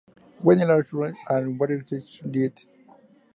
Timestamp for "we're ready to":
1.59-2.27